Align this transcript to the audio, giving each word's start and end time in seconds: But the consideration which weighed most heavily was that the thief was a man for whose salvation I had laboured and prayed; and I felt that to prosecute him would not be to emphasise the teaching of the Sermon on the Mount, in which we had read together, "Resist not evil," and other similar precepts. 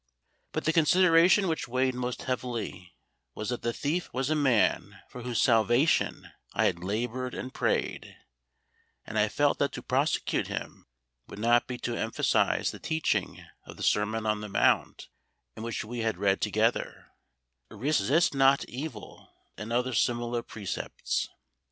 But 0.51 0.65
the 0.65 0.73
consideration 0.73 1.47
which 1.47 1.67
weighed 1.67 1.93
most 1.93 2.23
heavily 2.23 2.95
was 3.35 3.49
that 3.49 3.61
the 3.61 3.71
thief 3.71 4.09
was 4.11 4.31
a 4.31 4.35
man 4.35 4.99
for 5.09 5.21
whose 5.21 5.39
salvation 5.39 6.31
I 6.53 6.65
had 6.65 6.83
laboured 6.83 7.35
and 7.35 7.53
prayed; 7.53 8.15
and 9.05 9.19
I 9.19 9.27
felt 9.27 9.59
that 9.59 9.71
to 9.73 9.83
prosecute 9.83 10.47
him 10.47 10.87
would 11.27 11.37
not 11.37 11.67
be 11.67 11.77
to 11.77 11.95
emphasise 11.95 12.71
the 12.71 12.79
teaching 12.79 13.45
of 13.67 13.77
the 13.77 13.83
Sermon 13.83 14.25
on 14.25 14.41
the 14.41 14.49
Mount, 14.49 15.07
in 15.55 15.61
which 15.61 15.85
we 15.85 15.99
had 15.99 16.17
read 16.17 16.41
together, 16.41 17.11
"Resist 17.69 18.33
not 18.33 18.65
evil," 18.65 19.29
and 19.55 19.71
other 19.71 19.93
similar 19.93 20.41
precepts. 20.41 21.29